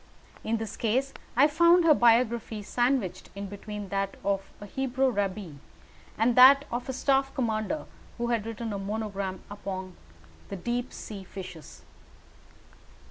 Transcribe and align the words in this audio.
In 0.43 0.57
this 0.57 0.77
case 0.77 1.13
I 1.35 1.45
found 1.45 1.83
her 1.85 1.93
biography 1.93 2.63
sandwiched 2.63 3.29
in 3.35 3.45
between 3.45 3.89
that 3.89 4.17
of 4.23 4.49
a 4.59 4.65
Hebrew 4.65 5.11
rabbi 5.11 5.51
and 6.17 6.35
that 6.35 6.65
of 6.71 6.89
a 6.89 6.91
staff 6.93 7.31
commander 7.35 7.85
who 8.17 8.29
had 8.29 8.47
written 8.47 8.73
a 8.73 8.79
monograph 8.79 9.35
upon 9.47 9.95
the 10.49 10.55
deep 10.55 10.91
sea 10.91 11.23
fishes. 11.23 11.83